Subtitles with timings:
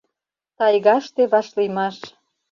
[0.57, 1.97] ТАЙГАШТЕ ВАШЛИЙМАШ